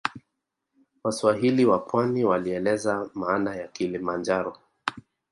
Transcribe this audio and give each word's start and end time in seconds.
Waswahili 1.03 1.65
wa 1.65 1.79
pwani 1.79 2.23
walieleza 2.23 3.09
maana 3.13 3.55
ya 3.55 3.67
kilimanjoro 3.67 4.57